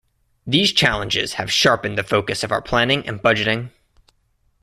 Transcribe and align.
These 0.47 0.73
challenges 0.73 1.33
have 1.35 1.51
sharpened 1.53 1.95
the 1.95 2.01
focus 2.03 2.43
of 2.43 2.51
our 2.51 2.63
planning 2.63 3.05
and 3.07 3.21
budgeting. 3.21 3.69